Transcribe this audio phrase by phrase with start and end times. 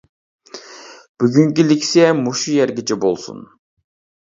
[1.25, 3.49] بۈگۈنكى لېكسىيە مۇشۇ يەرگىچە بولسۇن.